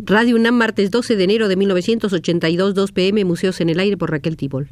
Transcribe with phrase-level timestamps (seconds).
[0.00, 4.12] Radio UNAM, martes 12 de enero de 1982, 2 pm, Museos en el Aire por
[4.12, 4.70] Raquel Tibol.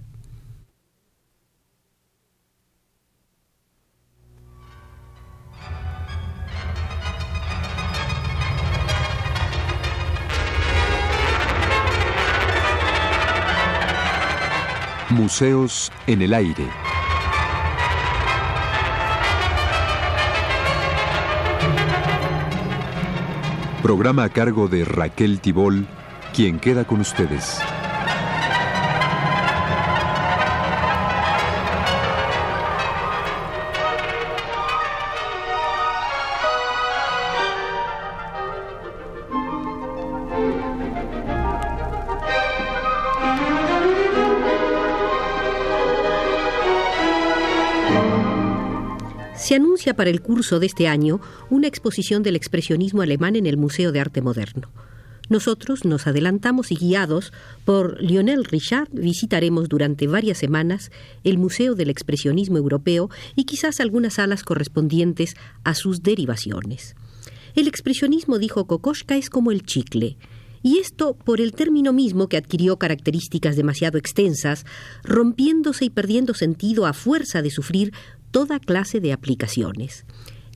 [15.11, 16.86] Museos en el Aire.
[23.87, 25.87] Programa a cargo de Raquel Tibol,
[26.35, 27.61] quien queda con ustedes.
[49.95, 54.01] Para el curso de este año una exposición del expresionismo alemán en el Museo de
[54.01, 54.69] Arte Moderno.
[55.29, 57.33] Nosotros nos adelantamos y guiados
[57.65, 60.91] por Lionel Richard visitaremos durante varias semanas
[61.23, 66.97] el Museo del Expresionismo Europeo y quizás algunas salas correspondientes a sus derivaciones.
[67.55, 70.17] El expresionismo, dijo Kokoschka, es como el chicle.
[70.63, 74.67] Y esto por el término mismo que adquirió características demasiado extensas,
[75.05, 77.93] rompiéndose y perdiendo sentido a fuerza de sufrir
[78.37, 80.05] toda clase de aplicaciones.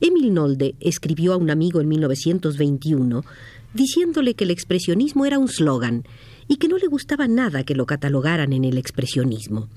[0.01, 3.23] Emil Nolde escribió a un amigo en 1921
[3.73, 6.03] diciéndole que el expresionismo era un slogan
[6.47, 9.67] y que no le gustaba nada que lo catalogaran en el expresionismo.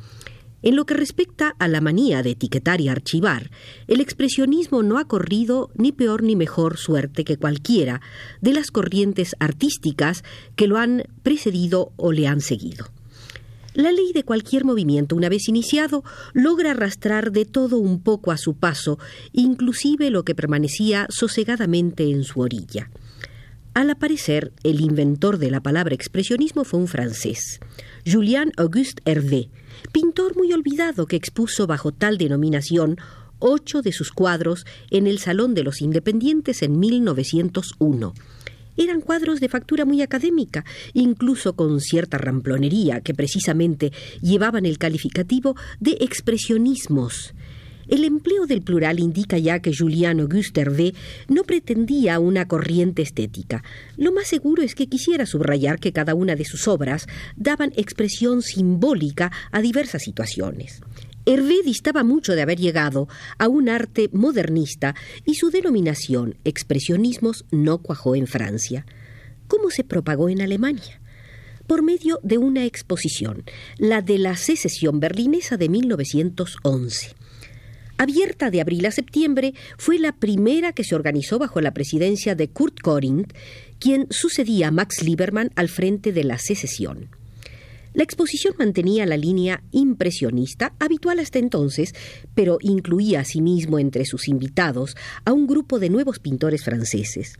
[0.61, 3.50] En lo que respecta a la manía de etiquetar y archivar,
[3.88, 8.02] el expresionismo no ha corrido ni peor ni mejor suerte que cualquiera
[8.42, 10.24] de las corrientes artísticas
[10.56, 12.84] que lo han precedido o le han seguido.
[13.75, 18.36] La ley de cualquier movimiento, una vez iniciado, logra arrastrar de todo un poco a
[18.36, 19.00] su paso,
[19.33, 22.89] inclusive lo que permanecía sosegadamente en su orilla.
[23.75, 27.58] Al aparecer, el inventor de la palabra expresionismo fue un francés,
[28.06, 29.48] Julien Auguste Hervé,
[29.91, 32.96] pintor muy olvidado que expuso bajo tal denominación
[33.40, 38.14] ocho de sus cuadros en el Salón de los Independientes en 1901.
[38.77, 45.57] Eran cuadros de factura muy académica, incluso con cierta ramplonería, que precisamente llevaban el calificativo
[45.80, 47.34] de expresionismos.
[47.86, 50.95] El empleo del plural indica ya que Julien Auguste Hervé
[51.29, 53.63] no pretendía una corriente estética.
[53.96, 58.40] Lo más seguro es que quisiera subrayar que cada una de sus obras daban expresión
[58.42, 60.80] simbólica a diversas situaciones.
[61.27, 63.08] Hervé distaba mucho de haber llegado
[63.39, 68.85] a un arte modernista y su denominación, expresionismos, no cuajó en Francia.
[69.48, 71.01] ¿Cómo se propagó en Alemania?
[71.67, 73.45] Por medio de una exposición,
[73.79, 77.14] la de la secesión berlinesa de 1911.
[77.96, 82.48] Abierta de abril a septiembre, fue la primera que se organizó bajo la presidencia de
[82.48, 83.33] Kurt Corinth,
[83.79, 87.08] quien sucedía a Max Liebermann al frente de la secesión.
[87.94, 91.94] La exposición mantenía la línea impresionista, habitual hasta entonces,
[92.34, 97.38] pero incluía asimismo entre sus invitados a un grupo de nuevos pintores franceses.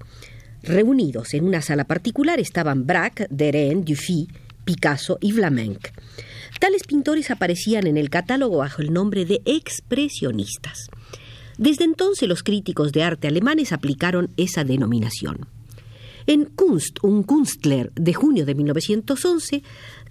[0.62, 4.28] Reunidos en una sala particular estaban Braque, Derain, Dufy,
[4.64, 5.91] Picasso y Vlamenck.
[6.60, 10.88] Tales pintores aparecían en el catálogo bajo el nombre de expresionistas.
[11.59, 15.48] Desde entonces los críticos de arte alemanes aplicaron esa denominación.
[16.26, 19.62] En Kunst, un Kunstler de junio de 1911,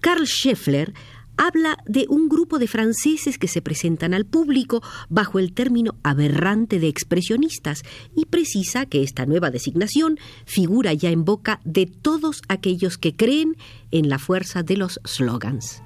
[0.03, 0.93] Karl Scheffler
[1.37, 6.77] habla de un grupo de franceses que se presentan al público bajo el término aberrante
[6.77, 7.83] de expresionistas
[8.13, 13.55] y precisa que esta nueva designación figura ya en boca de todos aquellos que creen
[13.91, 15.81] en la fuerza de los slogans.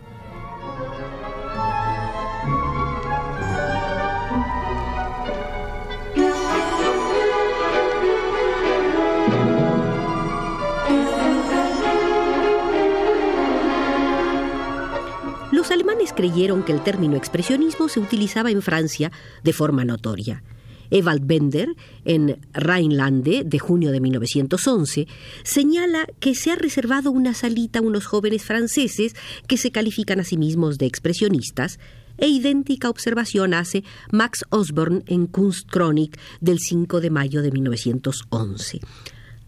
[15.52, 19.14] Los alemanes creyeron que el término expresionismo se utilizaba en Francia
[19.44, 20.44] de forma notoria.
[20.90, 21.70] Ewald Bender,
[22.04, 25.08] en Rheinlande, de junio de 1911,
[25.44, 29.16] señala que se ha reservado una salita a unos jóvenes franceses
[29.48, 31.80] que se califican a sí mismos de expresionistas,
[32.18, 38.80] e idéntica observación hace Max Osborne en Kunstchronik del 5 de mayo de 1911.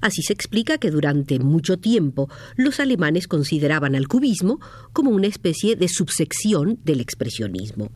[0.01, 4.59] Así se explica que durante mucho tiempo los alemanes consideraban al cubismo
[4.93, 7.91] como una especie de subsección del expresionismo.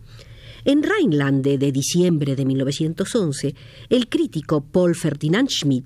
[0.66, 3.54] En Rheinlande de diciembre de 1911,
[3.90, 5.86] el crítico Paul Ferdinand Schmidt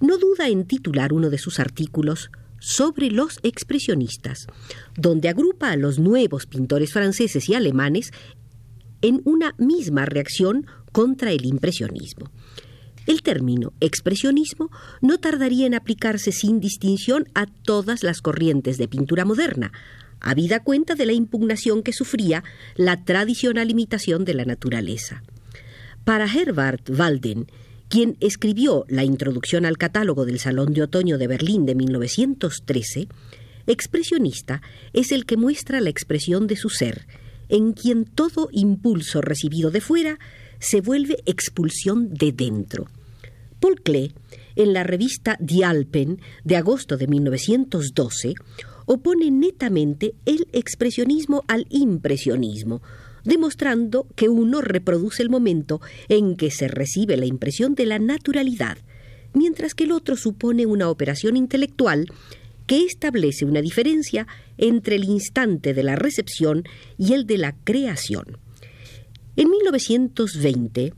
[0.00, 2.30] no duda en titular uno de sus artículos
[2.60, 4.46] sobre los expresionistas,
[4.96, 8.12] donde agrupa a los nuevos pintores franceses y alemanes
[9.00, 12.30] en una misma reacción contra el impresionismo.
[13.08, 14.70] El término expresionismo
[15.00, 19.72] no tardaría en aplicarse sin distinción a todas las corrientes de pintura moderna,
[20.20, 22.44] habida cuenta de la impugnación que sufría
[22.76, 25.22] la tradicional imitación de la naturaleza.
[26.04, 27.46] Para Herbert Walden,
[27.88, 33.08] quien escribió la introducción al catálogo del Salón de Otoño de Berlín de 1913,
[33.66, 34.60] expresionista
[34.92, 37.06] es el que muestra la expresión de su ser,
[37.48, 40.18] en quien todo impulso recibido de fuera
[40.58, 42.86] se vuelve expulsión de dentro.
[43.60, 44.14] Paul Klee,
[44.56, 48.34] en la revista Die Alpen de agosto de 1912,
[48.86, 52.82] opone netamente el expresionismo al impresionismo,
[53.24, 58.78] demostrando que uno reproduce el momento en que se recibe la impresión de la naturalidad,
[59.34, 62.06] mientras que el otro supone una operación intelectual
[62.66, 64.26] que establece una diferencia
[64.56, 66.64] entre el instante de la recepción
[66.96, 68.38] y el de la creación.
[69.36, 70.92] En 1920,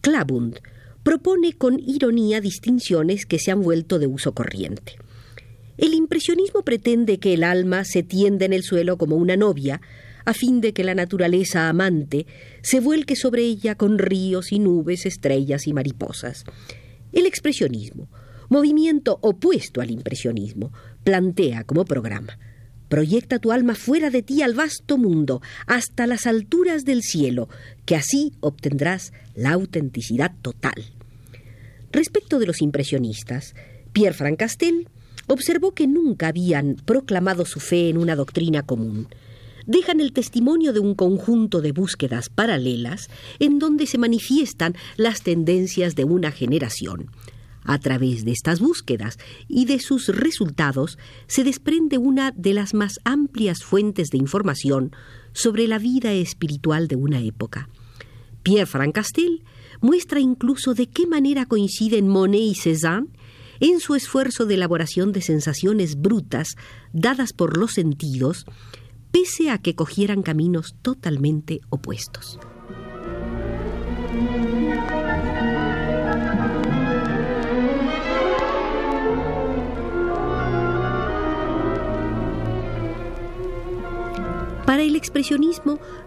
[0.00, 0.60] Klabund
[1.06, 4.96] propone con ironía distinciones que se han vuelto de uso corriente.
[5.78, 9.80] El impresionismo pretende que el alma se tienda en el suelo como una novia,
[10.24, 12.26] a fin de que la naturaleza amante
[12.60, 16.42] se vuelque sobre ella con ríos y nubes, estrellas y mariposas.
[17.12, 18.08] El expresionismo,
[18.48, 20.72] movimiento opuesto al impresionismo,
[21.04, 22.36] plantea como programa
[22.88, 27.48] Proyecta tu alma fuera de ti al vasto mundo, hasta las alturas del cielo,
[27.84, 30.95] que así obtendrás la autenticidad total.
[31.92, 33.54] Respecto de los impresionistas,
[33.92, 34.88] Pierre Francastel
[35.26, 39.08] observó que nunca habían proclamado su fe en una doctrina común.
[39.66, 43.08] Dejan el testimonio de un conjunto de búsquedas paralelas
[43.40, 47.10] en donde se manifiestan las tendencias de una generación.
[47.64, 49.18] A través de estas búsquedas
[49.48, 54.94] y de sus resultados se desprende una de las más amplias fuentes de información
[55.32, 57.68] sobre la vida espiritual de una época.
[58.44, 59.42] Pierre Francastel
[59.80, 63.08] muestra incluso de qué manera coinciden Monet y Cézanne
[63.60, 66.56] en su esfuerzo de elaboración de sensaciones brutas
[66.92, 68.44] dadas por los sentidos,
[69.12, 72.38] pese a que cogieran caminos totalmente opuestos.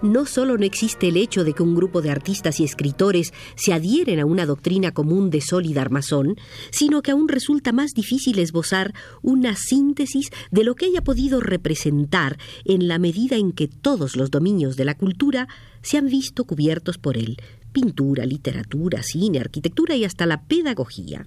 [0.03, 3.73] No solo no existe el hecho de que un grupo de artistas y escritores se
[3.73, 6.35] adhieren a una doctrina común de sólida armazón,
[6.69, 12.37] sino que aún resulta más difícil esbozar una síntesis de lo que haya podido representar
[12.65, 15.47] en la medida en que todos los dominios de la cultura
[15.81, 17.37] se han visto cubiertos por él,
[17.71, 21.25] pintura, literatura, cine, arquitectura y hasta la pedagogía.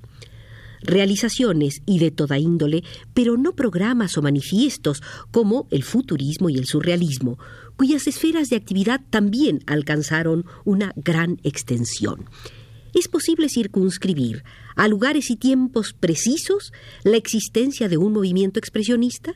[0.83, 2.83] Realizaciones y de toda índole,
[3.15, 5.01] pero no programas o manifiestos
[5.31, 7.39] como el futurismo y el surrealismo,
[7.83, 12.27] cuyas esferas de actividad también alcanzaron una gran extensión.
[12.95, 14.45] ¿Es posible circunscribir
[14.77, 19.35] a lugares y tiempos precisos la existencia de un movimiento expresionista?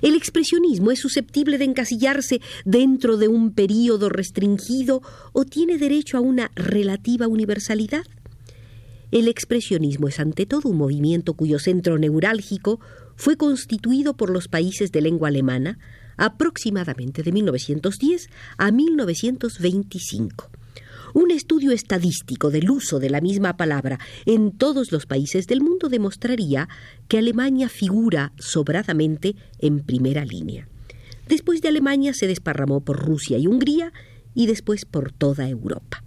[0.00, 5.02] ¿El expresionismo es susceptible de encasillarse dentro de un período restringido
[5.34, 8.06] o tiene derecho a una relativa universalidad?
[9.14, 12.80] El expresionismo es ante todo un movimiento cuyo centro neurálgico
[13.14, 15.78] fue constituido por los países de lengua alemana
[16.16, 18.28] aproximadamente de 1910
[18.58, 20.50] a 1925.
[21.14, 25.88] Un estudio estadístico del uso de la misma palabra en todos los países del mundo
[25.88, 26.68] demostraría
[27.06, 30.66] que Alemania figura sobradamente en primera línea.
[31.28, 33.92] Después de Alemania se desparramó por Rusia y Hungría
[34.34, 36.02] y después por toda Europa.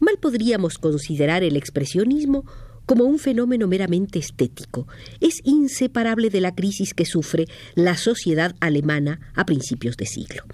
[0.00, 2.44] Mal podríamos considerar el expresionismo
[2.86, 4.88] como un fenómeno meramente estético.
[5.20, 10.44] Es inseparable de la crisis que sufre la sociedad alemana a principios de siglo.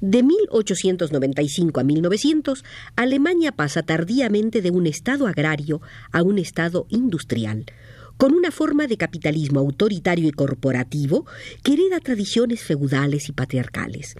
[0.00, 2.64] De 1895 a 1900,
[2.96, 5.80] Alemania pasa tardíamente de un estado agrario
[6.12, 7.66] a un estado industrial,
[8.16, 11.26] con una forma de capitalismo autoritario y corporativo
[11.62, 14.16] que hereda tradiciones feudales y patriarcales.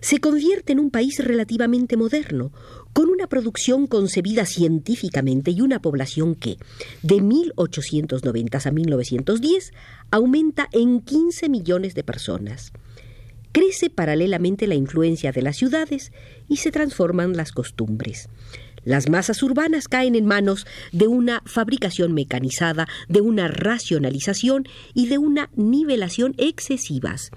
[0.00, 2.52] Se convierte en un país relativamente moderno,
[2.94, 6.56] con una producción concebida científicamente y una población que,
[7.02, 9.72] de 1890 a 1910,
[10.10, 12.72] aumenta en 15 millones de personas.
[13.52, 16.12] Crece paralelamente la influencia de las ciudades
[16.48, 18.28] y se transforman las costumbres.
[18.84, 25.18] Las masas urbanas caen en manos de una fabricación mecanizada, de una racionalización y de
[25.18, 27.30] una nivelación excesivas.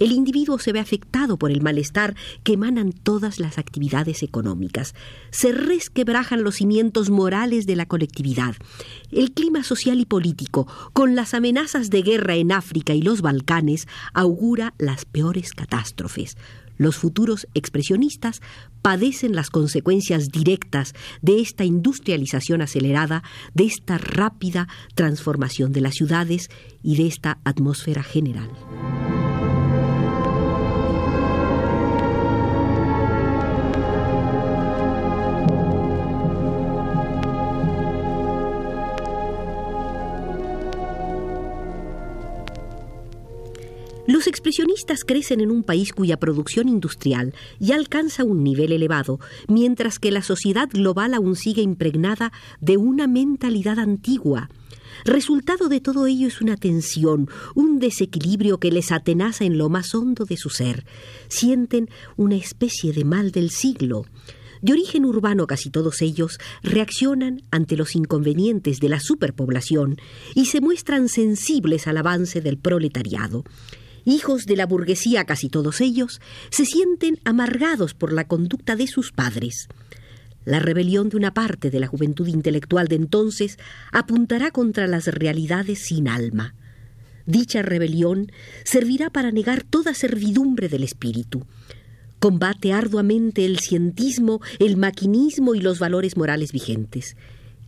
[0.00, 4.94] El individuo se ve afectado por el malestar que emanan todas las actividades económicas.
[5.30, 8.54] Se resquebrajan los cimientos morales de la colectividad.
[9.12, 13.86] El clima social y político, con las amenazas de guerra en África y los Balcanes,
[14.14, 16.38] augura las peores catástrofes.
[16.78, 18.40] Los futuros expresionistas
[18.80, 26.48] padecen las consecuencias directas de esta industrialización acelerada, de esta rápida transformación de las ciudades
[26.82, 28.48] y de esta atmósfera general.
[44.10, 50.00] Los expresionistas crecen en un país cuya producción industrial ya alcanza un nivel elevado, mientras
[50.00, 54.50] que la sociedad global aún sigue impregnada de una mentalidad antigua.
[55.04, 59.94] Resultado de todo ello es una tensión, un desequilibrio que les atenaza en lo más
[59.94, 60.84] hondo de su ser.
[61.28, 64.06] Sienten una especie de mal del siglo.
[64.60, 69.98] De origen urbano casi todos ellos reaccionan ante los inconvenientes de la superpoblación
[70.34, 73.44] y se muestran sensibles al avance del proletariado
[74.04, 79.12] hijos de la burguesía casi todos ellos, se sienten amargados por la conducta de sus
[79.12, 79.68] padres.
[80.44, 83.58] La rebelión de una parte de la juventud intelectual de entonces
[83.92, 86.54] apuntará contra las realidades sin alma.
[87.26, 88.32] Dicha rebelión
[88.64, 91.46] servirá para negar toda servidumbre del espíritu.
[92.18, 97.16] Combate arduamente el cientismo, el maquinismo y los valores morales vigentes.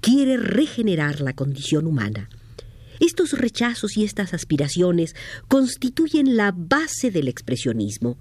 [0.01, 2.29] Quiere regenerar la condición humana.
[3.01, 5.15] Estos rechazos y estas aspiraciones
[5.49, 8.17] constituyen la base del expresionismo.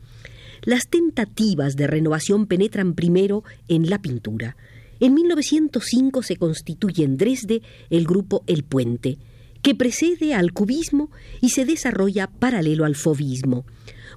[0.63, 4.55] Las tentativas de renovación penetran primero en la pintura.
[4.99, 9.17] En 1905 se constituye en Dresde el grupo El Puente,
[9.61, 11.09] que precede al cubismo
[11.41, 13.65] y se desarrolla paralelo al fauvismo,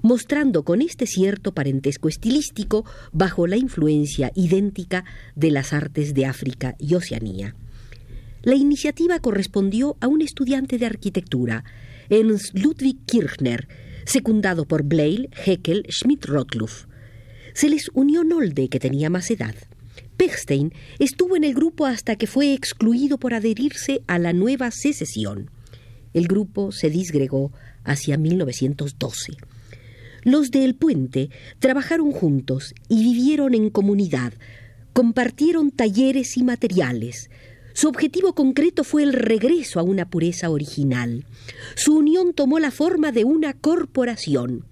[0.01, 6.75] mostrando con este cierto parentesco estilístico bajo la influencia idéntica de las artes de África
[6.79, 7.55] y Oceanía.
[8.45, 11.63] La iniciativa correspondió a un estudiante de arquitectura,
[12.09, 13.67] Ernst Ludwig Kirchner,
[14.05, 16.85] secundado por Bley, Heckel, Schmidt-Rottluff.
[17.55, 19.55] Se les unió Nolde, que tenía más edad.
[20.15, 25.49] Pechstein estuvo en el grupo hasta que fue excluido por adherirse a la nueva secesión.
[26.13, 27.51] El grupo se disgregó
[27.83, 29.33] hacia 1912.
[30.21, 34.33] Los de El Puente trabajaron juntos y vivieron en comunidad,
[34.93, 37.31] compartieron talleres y materiales,
[37.75, 41.25] su objetivo concreto fue el regreso a una pureza original.
[41.75, 44.63] Su unión tomó la forma de una corporación.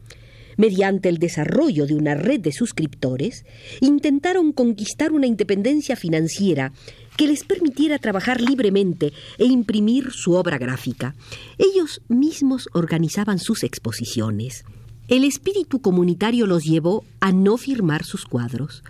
[0.56, 3.44] Mediante el desarrollo de una red de suscriptores,
[3.82, 6.72] intentaron conquistar una independencia financiera
[7.18, 11.14] que les permitiera trabajar libremente e imprimir su obra gráfica.
[11.58, 14.64] Ellos mismos organizaban sus exposiciones.
[15.10, 18.82] El espíritu comunitario los llevó a no firmar sus cuadros.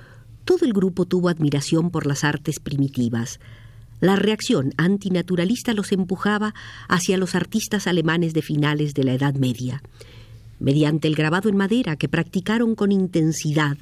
[0.46, 3.40] Todo el grupo tuvo admiración por las artes primitivas.
[4.04, 6.54] La reacción antinaturalista los empujaba
[6.90, 9.82] hacia los artistas alemanes de finales de la Edad Media.
[10.60, 13.78] Mediante el grabado en madera que practicaron con intensidad,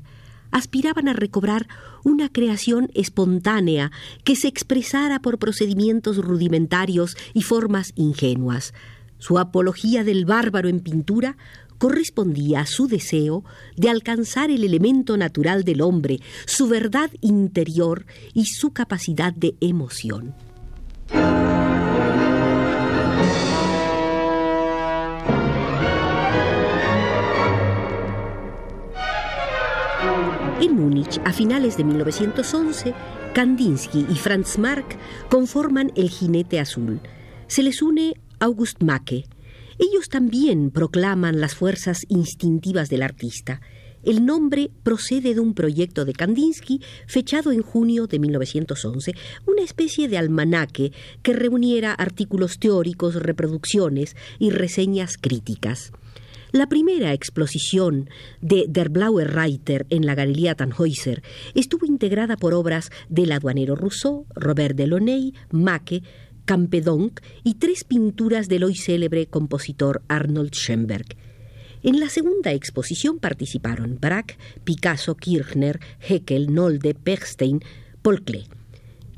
[0.51, 1.67] aspiraban a recobrar
[2.03, 3.91] una creación espontánea
[4.23, 8.75] que se expresara por procedimientos rudimentarios y formas ingenuas.
[9.17, 11.35] Su apología del bárbaro en pintura
[11.81, 13.43] correspondía a su deseo
[13.75, 20.35] de alcanzar el elemento natural del hombre, su verdad interior y su capacidad de emoción.
[30.61, 32.93] En Múnich, a finales de 1911,
[33.33, 34.99] Kandinsky y Franz Marc
[35.31, 36.99] conforman el Jinete Azul.
[37.47, 39.25] Se les une August Macke,
[39.81, 43.61] ellos también proclaman las fuerzas instintivas del artista.
[44.03, 49.13] El nombre procede de un proyecto de Kandinsky fechado en junio de 1911,
[49.47, 50.91] una especie de almanaque
[51.23, 55.91] que reuniera artículos teóricos, reproducciones y reseñas críticas.
[56.51, 58.09] La primera exposición
[58.41, 61.23] de Der Blaue Reiter en la Galería Tannhäuser
[61.55, 66.03] estuvo integrada por obras del aduanero Rousseau, Robert Delaunay, Macke,
[66.45, 71.15] Campedonc y tres pinturas del hoy célebre compositor Arnold Schoenberg.
[71.83, 77.61] En la segunda exposición participaron Braque, Picasso, Kirchner, Heckel, Nolde, Pechstein,
[78.01, 78.47] Paul Klee.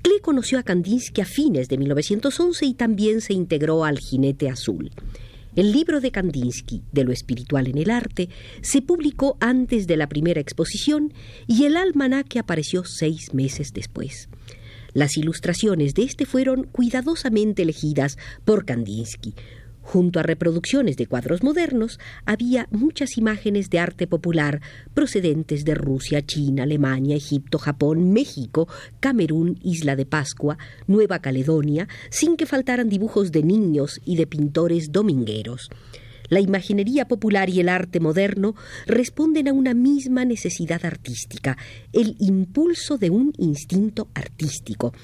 [0.02, 4.92] Klee conoció a Kandinsky a fines de 1911 y también se integró al Jinete Azul.
[5.56, 8.30] El libro de Kandinsky, de lo espiritual en el arte,
[8.62, 11.14] se publicó antes de la primera exposición
[11.48, 14.30] y el almanaque apareció seis meses después.
[14.94, 19.34] Las ilustraciones de este fueron cuidadosamente elegidas por Kandinsky.
[19.82, 24.62] Junto a reproducciones de cuadros modernos, había muchas imágenes de arte popular
[24.94, 28.70] procedentes de Rusia, China, Alemania, Egipto, Japón, México,
[29.02, 30.58] Camerún, Isla de Pascua,
[30.88, 35.70] Nueva Caledonia, sin que faltaran dibujos de niños y de pintores domingueros.
[36.34, 38.56] La imaginería popular y el arte moderno
[38.88, 41.60] responden a una misma necesidad artística,
[41.92, 44.96] el impulso de un instinto artístico.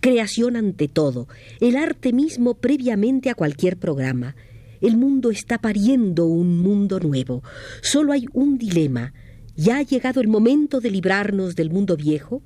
[0.00, 1.26] Creación ante todo,
[1.62, 4.36] el arte mismo previamente a cualquier programa.
[4.82, 7.42] El mundo está pariendo un mundo nuevo.
[7.80, 9.14] Solo hay un dilema.
[9.56, 12.42] ¿Ya ha llegado el momento de librarnos del mundo viejo?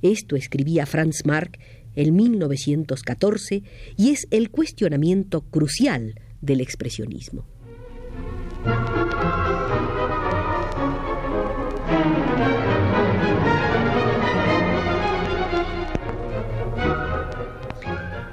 [0.00, 1.58] Esto escribía Franz Marc
[1.96, 3.62] en 1914
[3.98, 7.44] y es el cuestionamiento crucial del expresionismo.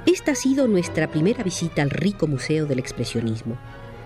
[0.06, 3.58] Esta ha sido nuestra primera visita al rico Museo del Expresionismo.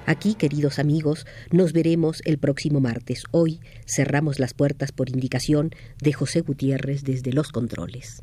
[0.06, 3.25] Aquí, queridos amigos, nos veremos el próximo martes.
[3.33, 8.23] Hoy cerramos las puertas por indicación de José Gutiérrez desde Los Controles.